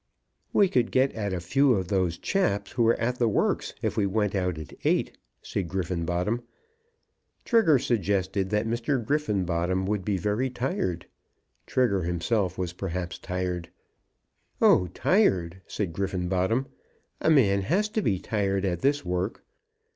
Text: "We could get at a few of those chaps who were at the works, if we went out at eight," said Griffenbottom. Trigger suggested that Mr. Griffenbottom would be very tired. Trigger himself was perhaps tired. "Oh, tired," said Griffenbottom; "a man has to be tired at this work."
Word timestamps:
"We 0.51 0.67
could 0.67 0.89
get 0.91 1.13
at 1.13 1.31
a 1.31 1.39
few 1.39 1.73
of 1.75 1.89
those 1.89 2.17
chaps 2.17 2.71
who 2.71 2.81
were 2.81 2.99
at 2.99 3.17
the 3.19 3.27
works, 3.27 3.75
if 3.83 3.95
we 3.97 4.07
went 4.07 4.33
out 4.33 4.57
at 4.57 4.73
eight," 4.83 5.15
said 5.43 5.67
Griffenbottom. 5.67 6.41
Trigger 7.45 7.77
suggested 7.77 8.49
that 8.49 8.65
Mr. 8.65 9.05
Griffenbottom 9.05 9.85
would 9.85 10.03
be 10.03 10.17
very 10.17 10.49
tired. 10.49 11.05
Trigger 11.67 12.01
himself 12.01 12.57
was 12.57 12.73
perhaps 12.73 13.19
tired. 13.19 13.69
"Oh, 14.59 14.87
tired," 14.87 15.61
said 15.67 15.93
Griffenbottom; 15.93 16.65
"a 17.21 17.29
man 17.29 17.61
has 17.61 17.87
to 17.89 18.01
be 18.01 18.17
tired 18.17 18.65
at 18.65 18.81
this 18.81 19.05
work." 19.05 19.43